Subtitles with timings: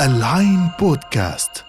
[0.00, 1.64] العين بودكاست.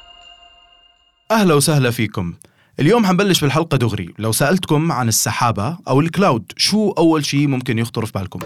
[1.32, 2.34] أهلا وسهلا فيكم.
[2.80, 4.14] اليوم حنبلش بالحلقة دغري.
[4.20, 8.40] لو سألتكم عن السحابة أو الكلاود شو أول شيء ممكن يخطر في بالكم؟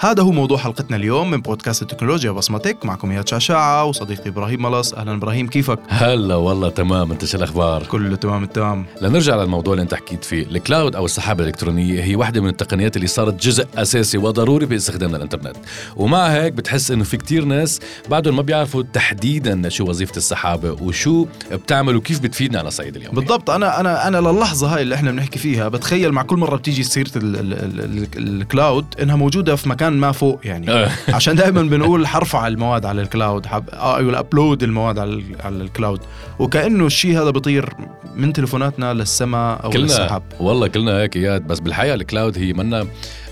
[0.00, 2.84] هذا هو موضوع حلقتنا اليوم من بودكاست التكنولوجيا بصمتك.
[2.86, 4.94] معكم إياد شعشاعة وصديقي إبراهيم ملص.
[4.94, 7.10] أهلا إبراهيم كيفك؟ هلا والله تمام.
[7.12, 8.86] أنت شو الأخبار؟ كله تمام التمام.
[9.02, 10.42] لنرجع للموضوع اللي أنت حكيت فيه.
[10.42, 15.56] الكلاود أو السحابة الإلكترونية هي واحدة من التقنيات اللي صارت جزء أساسي وضروري باستخدام الإنترنت.
[15.96, 21.26] ومع هيك بتحس إنه في كتير ناس بعدهم ما بيعرفوا تحديدا شو وظيفة السحابة وشو
[21.52, 23.14] بتعمل وكيف بتفيدنا على صعيد اليوم.
[23.14, 23.50] بالضبط.
[23.50, 27.10] أنا أنا أنا للحظة هاي اللي إحنا بنحكي فيها بتخيل مع كل مرة بتيجي سيره
[27.16, 27.80] ال- ال- ال-
[28.16, 30.70] ال- ال cloud إنها موجودة في مكان ما فوق يعني.
[30.70, 30.90] آه.
[31.08, 35.63] عشان دائما بنقول حرفع المواد على ال cloud حب آه upload المواد على على ال
[35.63, 36.00] cloud
[36.38, 37.72] وكأنه الشيء هذا بيطير
[38.16, 40.22] من تليفوناتنا للسماء أو كلنا للسحاب.
[40.40, 42.86] والله كلنا هيك اياد بس بالحقيقة ال cloud هي منا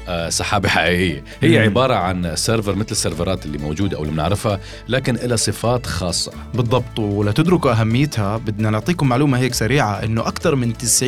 [0.08, 1.24] آه، سحابة حقيقية.
[1.42, 1.64] هي مم.
[1.64, 5.86] عبارة عن server مثل ال server ات اللي موجودة أو اللي بنعرفها لكن لها صفات
[5.86, 6.32] خاصة.
[6.54, 11.04] بالضبط ولتدركوا أهميتها بدنا نعطيكم معلومة هيك سريعة إنه أكثر من 90%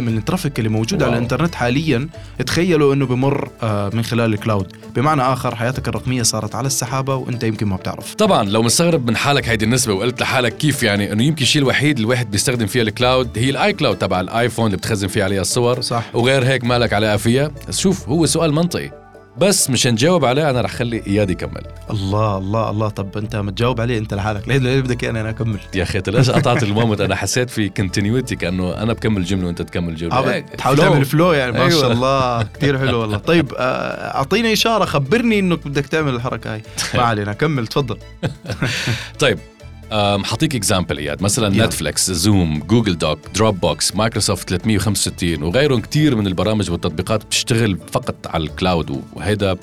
[0.00, 1.18] من ال traffic اللي موجود على wow.
[1.18, 2.08] الإنترنت حاليا
[2.46, 4.72] تخيلوا إنه بمر آه، من خلال ال cloud.
[4.96, 8.14] بمعنى آخر حياتك الرقمية صارت على السحابة وإنت يمكن ما بتعرف.
[8.14, 11.98] طبعا لو مستغرب من حالك هيدي النسبة وقلت لحالك كيف يعني إنه يمكن الشيء الوحيد
[11.98, 15.40] الواحد بيستخدم فيها ال cloud هي ال iCloud تبع ال iPhone اللي بتخزن فيه عليها
[15.40, 15.80] الصور.
[15.80, 16.04] صح.
[16.14, 18.90] وغير هيك مالك علاقه فيها بس شوف هو سؤال منطقي.
[19.38, 21.62] بس مشان نجاوب عليه أنا رح خلي اياد يكمل.
[21.90, 22.88] الله الله الله.
[22.88, 24.48] طب أنت متجاوب عليه أنت لحالك.
[24.48, 25.58] ليه؟ ليه بدك أنا أكمل.
[25.74, 29.46] يا أخي أنت ليش قطعت ال moment أنا حسيت في continuity كأنه أنا بكمل جملة
[29.46, 30.34] وأنت تكمل جملة.
[30.34, 30.80] هيك، تحاول flow.
[30.80, 31.52] تعمل flow يعني.
[31.52, 31.92] ما شاء أيوة.
[31.92, 32.42] الله.
[32.42, 33.18] كثير حلو والله.
[33.18, 34.84] طيب آه، أعطيني إشارة.
[34.84, 36.62] خبرني انك بدك تعمل الحركة هاي.
[36.94, 37.32] ما علينا.
[37.32, 37.98] كمل تفضل.
[39.20, 39.38] طيب
[39.92, 41.22] أم، حاطيك example إياد.
[41.22, 41.66] مثلا يلا.
[41.66, 48.44] Netflix Zoom Google Doc Dropbox Microsoft 365 وغيرهم كتير من البرامج والتطبيقات بتشتغل فقط على
[48.44, 49.56] ال cloud وهيدا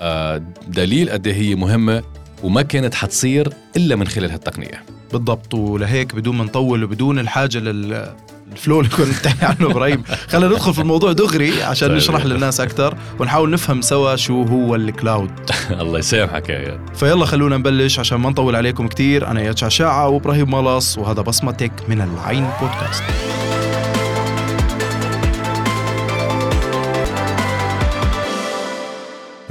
[0.00, 2.02] آه، دليل قد إيه هي مهمة
[2.42, 4.82] وما كانت حتصير إلا من خلال هالتقنية.
[5.12, 5.54] بالضبط.
[5.54, 8.14] ولهيك بدون ما نطول وبدون الحاجة لل
[8.52, 10.02] الفلو اللي كنت تحكي عنه إبراهيم.
[10.28, 11.96] خلينا ندخل في الموضوع دغري عشان طيب.
[11.96, 12.94] نشرح للناس أكثر.
[13.18, 15.30] ونحاول نفهم سوا شو هو الكلاود.
[15.80, 20.50] الله يسامحك يا فيلا خلونا نبلش عشان ما نطول عليكم كثير أنا يا شعشاعة وإبراهيم
[20.50, 23.02] ملص وهذا بصمتك من العين بودكاست.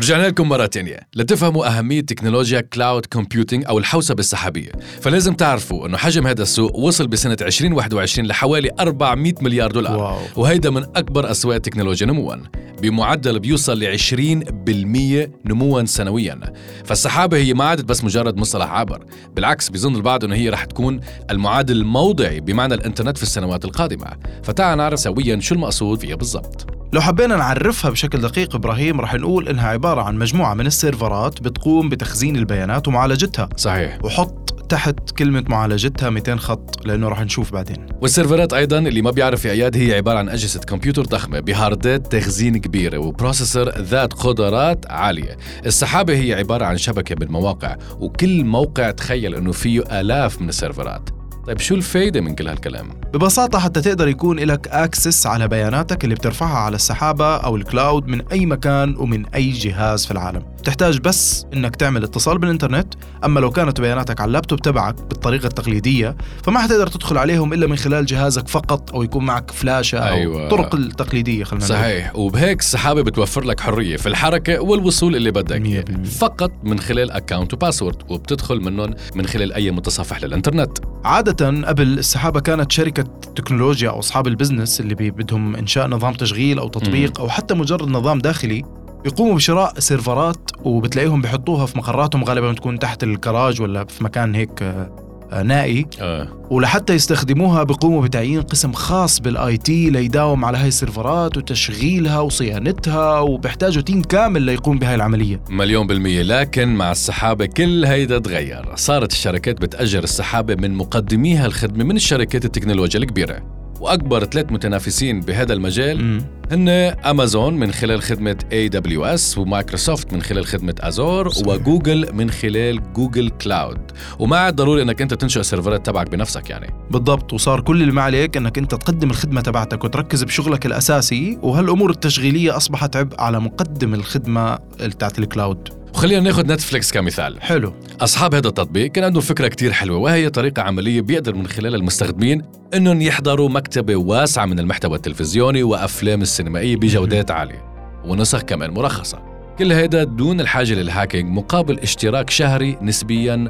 [0.08, 4.72] رجعنا لكم مرة تانية لتفهموا أهمية تكنولوجيا cloud computing أو الحوسبة السحابية.
[5.02, 9.98] فلازم تعرفوا أنه حجم هذا السوق وصل بسنة 2021 لحوالي 400 مليار دولار.
[9.98, 10.18] wow.
[10.36, 12.36] وهيدا من أكبر أسواق التكنولوجيا نمواً
[12.82, 16.40] بمعدل بيوصل ل 20% نمواً سنوياً.
[16.86, 21.00] فالسحابة هي ما عادت بس مجرد مصطلح عابر بالعكس بيظن البعض أنه هي رح تكون
[21.32, 24.08] المعادل الموضعي بمعنى الإنترنت في السنوات القادمة.
[24.44, 26.77] فتعال نعرف سوياً شو المقصود فيها بالضبط.
[26.94, 31.42] لو حبينا نعرفها بشكل دقيق إبراهيم رح نقول إنها عبارة عن مجموعة من ال servers
[31.42, 33.50] بتقوم بتخزين البيانات ومعالجتها.
[33.58, 34.06] صحيح.
[34.06, 37.86] وحط تحت كلمة معالجتها 200 خط لأنه رح نشوف بعدين.
[38.02, 41.52] وال servers أيضا اللي ما بيعرف يا اياد هي عبارة عن أجهزة كمبيوتر ضخمة ب
[41.52, 45.38] hard ات تخزين كبيره و processor ذات قدرات عالية.
[45.66, 50.56] السحابة هي عبارة عن شبكة من مواقع وكل موقع تخيل إنه فيه آلاف من ال
[50.56, 51.10] servers.
[51.48, 56.16] طيب شو الفايدة من كل هالكلام ببساطة حتى تقدر يكون لك access على بياناتك اللي
[56.16, 61.00] بترفعها على السحابة أو ال cloud من أي مكان ومن أي جهاز في العالم تحتاج
[61.00, 62.94] بس إنك تعمل اتصال بالإنترنت
[63.26, 67.76] أما لو كانت بياناتك على اللابتوب تبعك بالطريقة التقليدية فما حتقدر تدخل عليهم إلا من
[67.76, 70.44] خلال جهازك فقط أو يكون معك فلاشة أو أيوة.
[70.44, 71.78] الطرق التقليدية خلينا نقول.
[71.78, 75.86] صحيح وبهيك السحابة بتوفر لك حرية في الحركة والوصول اللي بدك.
[76.20, 81.98] فقط من خلال account و password وبتدخل منهم من خلال أي متصفح للإنترنت عادة قبل
[81.98, 83.04] السحابة كانت شركة
[83.36, 87.88] تكنولوجيا أو أصحاب ال business اللي بدهم إنشاء نظام تشغيل أو تطبيق أو حتى مجرد
[87.90, 88.64] نظام داخلي.
[89.06, 94.64] يقوموا بشراء servers وبتلاقيهم بيحطوها في مقراتهم غالبا تكون تحت الكراج ولا في مكان هيك
[94.64, 95.07] آه،
[95.46, 96.28] نائي آه.
[96.50, 103.20] ولحتى يستخدموها بيقوموا بتعيين قسم خاص بال IT ليداوم على هاي ال servers وتشغيلها وصيانتها
[103.20, 109.12] وبيحتاجوا team كامل ليقوم بهاي العملية مليون بالمية لكن مع السحابة كل هيدا تغير صارت
[109.12, 116.04] الشركات بتأجر السحابة من مقدميها الخدمة من الشركات التكنولوجيا الكبيرة وأكبر ثلاث متنافسين بهذا المجال
[116.04, 116.22] مم.
[116.52, 116.70] هن
[117.06, 121.48] أمازون من خلال خدمة AWS ومايكروسوفت من خلال خدمة Azure صحيح.
[121.48, 126.74] وجوجل من خلال Google Cloud وما عاد ضروري أنك أنت تنشئ servers تبعك بنفسك يعني.
[126.92, 131.90] بالضبط وصار كل اللي ما عليك إنك أنت تقدم الخدمة تبعتك وتركز بشغلك الأساسي وهالأمور
[131.90, 137.42] التشغيلية أصبحت عبء على مقدم الخدمة بتاعت ال cloud وخلينا ناخذ نتفليكس كمثال.
[137.42, 137.74] حلو.
[138.02, 142.42] أصحاب هذا التطبيق كان عندهم فكرة كتير حلوة وهي طريقة عملية بيقدر من خلالها المستخدمين
[142.74, 147.64] أنهم يحضروا مكتبة واسعة من المحتوى التلفزيوني وأفلام السينمائية بجودات عالية.
[148.06, 149.27] ونسخ كمان مرخصة.
[149.60, 153.48] كل هيدا دون الحاجة لل hacking مقابل اشتراك شهري نسبيا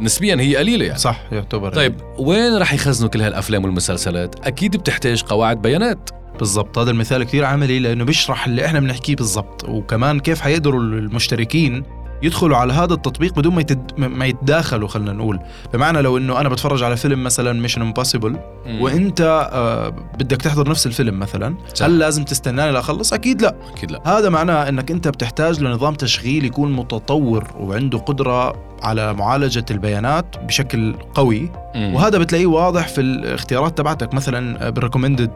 [0.00, 0.98] نسبيا هي قليلة يعني.
[0.98, 6.10] صح يعتبر طيب وين رح يخزنوا كل هالأفلام والمسلسلات؟ أكيد بتحتاج قواعد بيانات.
[6.38, 11.82] بالضبط هذا المثال كثير عملي لأنه بيشرح اللي إحنا بنحكيه بالضبط وكمان كيف حيقدروا المشتركين
[12.22, 13.92] يدخلوا على هذا التطبيق بدون ما يتد...
[13.98, 15.40] ما يتداخلوا خلينا نقول.
[15.72, 18.36] بمعنى لو إنه أنا بتفرج على فيلم مثلا Mission Impossible
[18.80, 21.86] وإنت آه بدك تحضر نفس الفيلم مثلا صح.
[21.86, 23.54] هل لازم تستناني لأخلص؟ أكيد لا.
[23.76, 24.18] أكيد لا.
[24.18, 30.94] هذا معناه إنك إنت بتحتاج لنظام تشغيل يكون متطور وعنده قدرة على معالجة البيانات بشكل
[31.14, 31.50] قوي.
[31.74, 31.94] مم.
[31.94, 34.14] وهذا بتلاقيه واضح في الاختيارات تبعتك.
[34.14, 35.30] مثلا بال recommended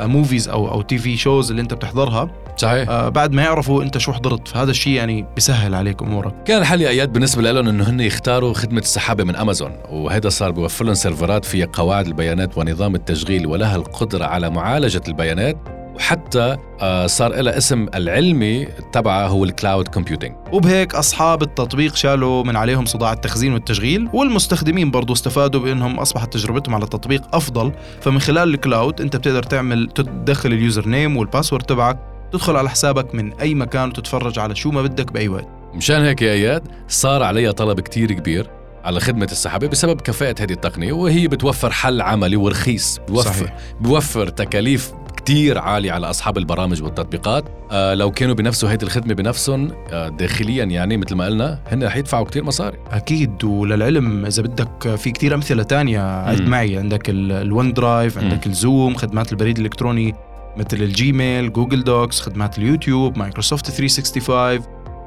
[0.00, 2.30] movies أو أو TV shows اللي أنت بتحضرها.
[2.56, 2.88] صحيح.
[2.88, 4.48] آه، بعد ما يعرفوا أنت شو حضرت.
[4.48, 6.34] فهذا الشيء يعني بيسهل عليك أمورك.
[6.44, 10.50] كان الحل يا أياد بالنسبة لهم إنه هن يختاروا خدمة السحابة من امازون وهذا صار
[10.50, 15.77] بيوفر لهم servers فيها قواعد البيانات ونظام التشغيل ولها القدرة على معالجة البيانات.
[15.98, 22.44] وحتى آه، صار لها اسم العلمي تبعها هو ال cloud computing وبهيك أصحاب التطبيق شالوا
[22.44, 27.72] من عليهم صداع التخزين والتشغيل والمستخدمين برضو استفادوا بأنهم أصبحت تجربتهم على التطبيق أفضل.
[28.00, 31.98] فمن خلال ال cloud أنت بتقدر تعمل تدخل ال username وال password تبعك
[32.32, 35.48] تدخل على حسابك من أي مكان وتتفرج على شو ما بدك بأي وقت.
[35.74, 38.50] مشان هيك يا إياد صار عليها طلب كتير كبير
[38.84, 43.56] على خدمة السحابة بسبب كفاءة هذه التقنية وهي بتوفر حل عملي ورخيص بوفر صحيح.
[43.80, 44.92] بوفر تكاليف
[45.28, 47.44] كتير عالية على أصحاب البرامج والتطبيقات.
[47.70, 51.96] آه لو كانوا بنفسوا هيدي الخدمة بنفسهم آه داخليا يعني مثل ما قلنا هن رح
[51.96, 52.78] يدفعوا كتير مصاري.
[52.90, 56.00] أكيد وللعلم إذا بدك في كتير أمثلة تانية.
[56.00, 56.40] عد.
[56.40, 56.78] معي.
[56.78, 58.18] عندك ال OneDrive.
[58.18, 60.14] عندك ال Zoom خدمات البريد الإلكتروني
[60.56, 64.60] مثل ال Gmail Google Docs خدمات ال YouTube Microsoft 365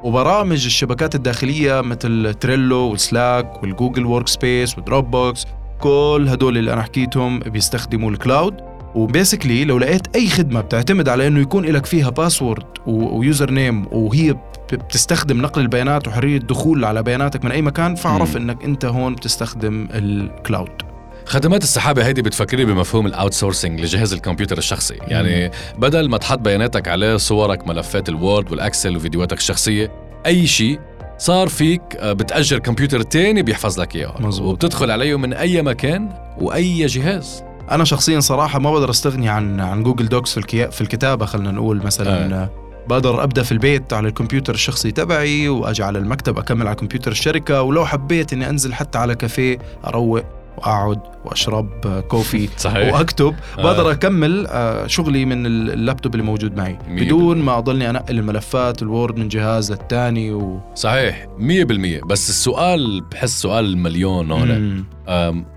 [0.04, 5.46] وبرامج الشبكات الداخلية مثل Trello وال Slack وال Google Workspace و Dropbox
[5.80, 11.08] كل هدول اللي أنا حكيتهم بيستخدموا ال cloud و basically لو لقيت أي خدمة بتعتمد
[11.08, 14.36] على إنه يكون لك فيها password و username وهي
[14.72, 18.36] بتستخدم نقل البيانات وحرية الدخول على بياناتك من أي مكان فاعرف.
[18.36, 20.82] إنك أنت هون بتستخدم ال cloud
[21.26, 24.94] خدمات السحابة هيدي بتفكرني بمفهوم ال outsourcing لجهاز الكمبيوتر الشخصي.
[25.08, 29.92] يعني بدل ما تحط بياناتك عليه صورك ملفات ال Word وال Excel وفيديوهاتك الشخصية
[30.26, 30.80] أي شيء
[31.18, 34.14] صار فيك آه، بتأجر كمبيوتر تاني بيحفظ لك إياه.
[34.40, 36.08] وبتدخل عليه من أي مكان
[36.40, 37.44] وأي جهاز.
[37.70, 40.70] أنا شخصيا صراحة ما بقدر أستغني عن عن Google Docs في.
[40.70, 42.42] في الكتابة خلينا نقول مثلا.
[42.42, 42.50] آه.
[42.88, 47.62] بقدر أبدأ في البيت على الكمبيوتر الشخصي تبعي وأجي على المكتب أكمل على كمبيوتر الشركة
[47.62, 50.22] ولو حبيت إني أنزل حتى على كافيه أروق
[50.56, 52.94] واقعد وأشرب كوفي صحيح.
[52.94, 53.34] وأكتب.
[53.58, 53.62] آه.
[53.62, 56.78] بقدر أكمل آه، شغلي من اللابتوب اللي موجود معي.
[56.88, 60.60] بدون ما أضلني أنقل الملفات ال Word من جهاز للثاني و...
[60.74, 64.84] صحيح 100% بس السؤال بحس سؤال المليون هون.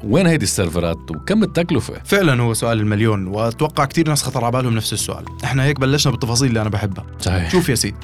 [0.04, 4.52] وين هيدي ال servers؟ وكم التكلفة؟ فعلا هو سؤال المليون وأتوقع كثير ناس خطر على
[4.52, 5.26] بالهم نفس السؤال.
[5.44, 7.06] إحنا هيك بلشنا بالتفاصيل اللي أنا بحبها.
[7.20, 7.52] صحيح.
[7.52, 7.98] شوف يا سيدي.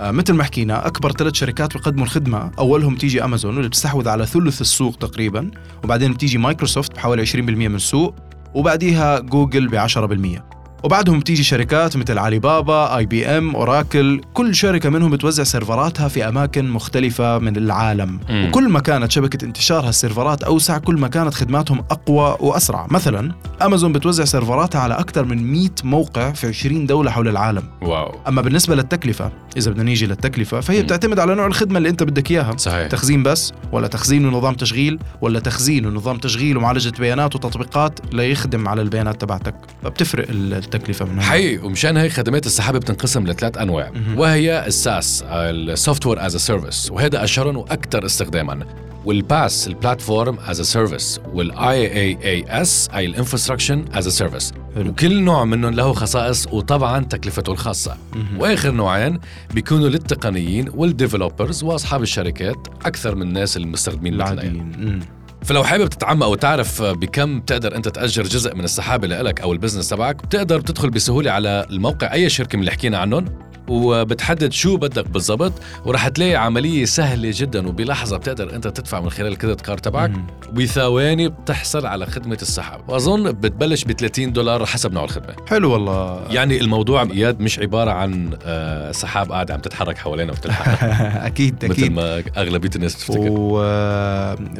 [0.00, 2.50] مثل ما حكينا أكبر ثلاث شركات بيقدموا الخدمة.
[2.58, 5.50] أولهم تيجي أمازون واللي بتستحوذ على ثلث السوق تقريبا.
[5.84, 8.14] وبعدين بتيجي مايكروسوفت بحوالي 20% من السوق.
[8.54, 15.10] وبعديها جوجل ب 10% وبعدهم بتيجي شركات مثل علي بابا IBM اوراكل كل شركة منهم
[15.10, 18.20] بتوزع سيرفراتها في أماكن مختلفة من العالم.
[18.28, 18.46] مم.
[18.48, 22.86] وكل ما كانت شبكة انتشار هالسيرفرات أوسع كل ما كانت خدماتهم أقوى وأسرع.
[22.90, 23.32] مثلا
[23.62, 27.62] امازون بتوزع سيرفراتها على أكثر من 100 موقع في 20 دولة حول العالم.
[27.82, 28.14] wow.
[28.28, 30.82] أما بالنسبة للتكلفة إذا بدنا نيجي للتكلفة فهي مم.
[30.84, 32.56] بتعتمد على نوع الخدمة اللي أنت بدك إياها.
[32.56, 32.86] صحيح.
[32.88, 38.82] تخزين بس ولا تخزين ونظام تشغيل ولا تخزين ونظام تشغيل ومعالجة بيانات وتطبيقات ليخدم على
[38.82, 39.54] البيانات تبعتك.
[39.84, 40.26] فبتفرق
[40.66, 44.18] التكلفة من هنا حقيقي ومشان هيك خدمات السحابة بتنقسم لثلاث أنواع مهم.
[44.18, 48.66] وهي ال SaaS ال software as a service وهذا أشهرهم وأكثر استخداما
[49.04, 54.52] وال PaaS ال platform as a service وال IaaS ال infrastructure as a service.
[54.76, 58.40] وكل نوع منهم له خصائص وطبعا تكلفته الخاصة مهم.
[58.40, 59.18] وآخر نوعين
[59.54, 62.56] بيكونوا للتقنيين وال developers وأصحاب الشركات
[62.86, 64.14] أكثر من الناس المستخدمين.
[64.14, 65.00] العاديين مم.
[65.46, 69.88] فلو حابب تتعمق وتعرف بكم بتقدر أنت تأجر جزء من السحابة لإلك أو ال business
[69.88, 73.24] تبعك بتقدر تدخل بسهولة على الموقع أي شركة من اللي حكينا عنهم.
[73.68, 75.52] وبتحدد شو بدك بالضبط
[75.84, 80.12] ورح تلاقي عملية سهلة جدا وبلحظة بتقدر أنت تدفع من خلال ال credit card تبعك.
[80.50, 82.80] وبثواني بتحصل على خدمة السحب.
[82.88, 85.34] وأظن بتبلش ب 30 دولار حسب نوع الخدمة.
[85.48, 86.22] حلو والله.
[86.30, 90.84] يعني الموضوع إياد مش عبارة عن آه، سحاب قاعدة عم تتحرك حوالينا وبتلحق
[91.26, 91.92] أكيد مثل أكيد.
[91.92, 93.28] ما أغلبية الناس بتفتكر.
[93.30, 93.58] و...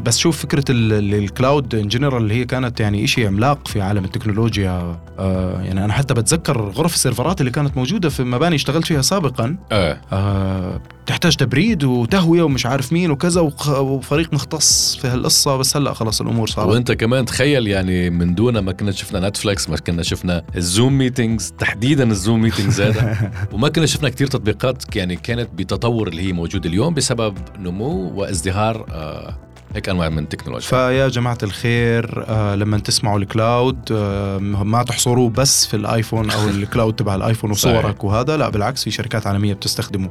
[0.02, 3.68] بس شوف فكرة ال- ال- ال cloud in general اللي هي كانت يعني شيء عملاق
[3.68, 4.96] في عالم التكنولوجيا.
[5.18, 8.95] آه يعني أنا حتى بتذكر غرف السيرفرات اللي كانت موجودة في مباني اشتغلت فيها.
[8.96, 9.56] فيها سابقا.
[9.72, 15.92] آه آه تحتاج تبريد وتهوية ومش عارف مين وكذا وفريق مختص في هالقصة بس هلأ
[15.92, 16.68] خلص الأمور صارت.
[16.68, 20.98] وأنت كمان تخيل يعني من دون ما كنا شفنا نتفليكس ما كنا شفنا ال Zoom
[20.98, 23.30] meetings تحديدا ال Zoom meetings هذا.
[23.52, 28.86] وما كنا شفنا كتير تطبيقات يعني كانت بتطور اللي هي موجودة اليوم بسبب نمو وازدهار
[28.90, 29.45] آه
[29.76, 30.68] هيك أنواع من التكنولوجيا.
[30.68, 36.48] فيا جماعة الخير آه لما تسمعوا ال cloud آه ما تحصروه بس في الآيفون أو
[36.48, 37.50] ال cloud تبع الآيفون.
[37.56, 40.10] وصورك وهذا لا بالعكس في شركات عالمية بتستخدمه.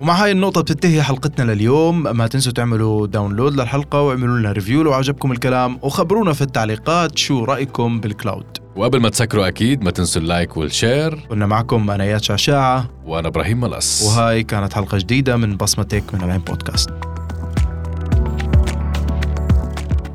[0.00, 2.02] ومع هاي النقطة بتنتهي حلقتنا لليوم.
[2.02, 7.44] ما تنسوا تعملوا download للحلقة واعملوا لنا review لو عجبكم الكلام وخبرونا في التعليقات شو
[7.44, 11.90] رأيكم بال cloud وقبل ما تسكروا أكيد ما تنسوا ال like وال share كنا معكم
[11.90, 14.02] أنا اياد شعشاعة وأنا إبراهيم ملص.
[14.02, 17.13] وهاي كانت حلقة جديدة من بصمتك من العين بودكاست.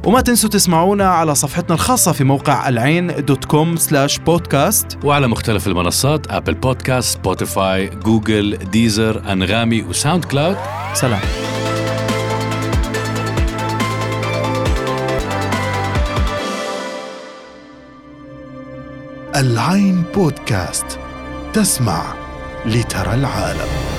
[0.09, 4.97] وما تنسوا تسمعونا على صفحتنا الخاصة في موقع العين dot com slash بودكاست.
[5.03, 10.57] وعلى مختلف المنصات ابل بودكاست سبوتيفاي جوجل ديزر أنغامي وساوند كلاود
[10.93, 11.21] سلام.
[19.35, 20.99] العين بودكاست
[21.53, 22.13] تسمع
[22.65, 23.98] لترى العالم.